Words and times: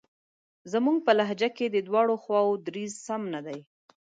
زموږ 0.71 0.97
په 1.05 1.11
لهجه 1.19 1.49
کې 1.57 1.65
د 1.69 1.77
دواړو 1.87 2.15
خواوو 2.23 2.61
دریځ 2.67 2.93
سم 3.05 3.21
نه 3.33 3.41
دی. 3.45 3.59